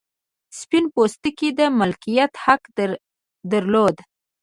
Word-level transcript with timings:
سپین 0.59 0.85
پوستو 0.93 1.47
د 1.57 1.59
مالکیت 1.79 2.31
حق 2.43 2.61
درلود. 3.51 3.95